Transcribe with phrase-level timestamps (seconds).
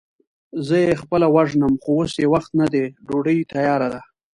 [0.67, 4.01] زه يې خپله وژنم، خو اوس يې وخت نه دی، ډوډۍ تياره ده.